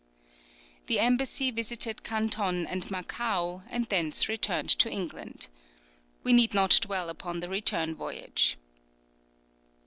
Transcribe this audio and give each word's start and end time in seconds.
The 0.87 0.97
embassy 0.99 1.51
visited 1.51 2.01
Canton 2.03 2.65
and 2.65 2.89
Macao, 2.89 3.61
and 3.69 3.85
thence 3.85 4.27
returned 4.27 4.71
to 4.79 4.89
England. 4.89 5.47
We 6.23 6.33
need 6.33 6.55
not 6.55 6.79
dwell 6.81 7.07
upon 7.07 7.39
the 7.39 7.49
return 7.49 7.93
voyage. 7.93 8.57